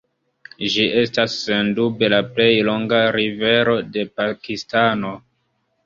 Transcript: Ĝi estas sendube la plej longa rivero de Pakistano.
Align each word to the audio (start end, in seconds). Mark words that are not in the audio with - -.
Ĝi 0.75 0.85
estas 1.01 1.35
sendube 1.49 2.11
la 2.15 2.23
plej 2.31 2.49
longa 2.71 3.05
rivero 3.19 3.79
de 3.95 4.11
Pakistano. 4.19 5.19